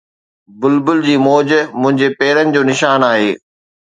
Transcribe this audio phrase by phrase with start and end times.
[0.59, 1.49] بلبل جي موج
[1.81, 3.31] منهنجي پيرن جو نشان آهي